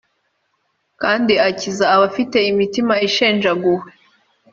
[1.01, 3.85] kandi akiza abafite imitima ishenjaguwe